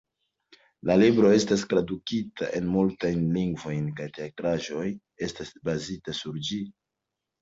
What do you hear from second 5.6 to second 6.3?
bazita